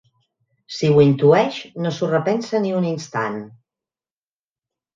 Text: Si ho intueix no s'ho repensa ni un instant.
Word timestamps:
Si 0.77 0.89
ho 0.93 1.03
intueix 1.03 1.59
no 1.85 1.93
s'ho 1.99 2.09
repensa 2.13 2.63
ni 2.65 2.73
un 2.81 2.89
instant. 2.95 3.39